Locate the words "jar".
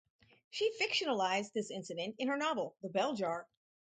3.13-3.47